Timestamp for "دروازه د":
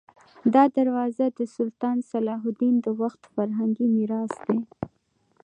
0.77-1.39